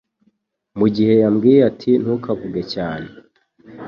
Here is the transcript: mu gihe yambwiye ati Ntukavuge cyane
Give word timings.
mu 0.79 0.87
gihe 0.95 1.13
yambwiye 1.21 1.59
ati 1.71 1.91
Ntukavuge 2.01 2.61
cyane 2.73 3.09